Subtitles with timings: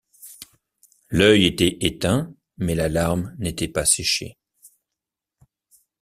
[1.11, 4.39] L’œil était éteint, mais la larme n’était pas séchée.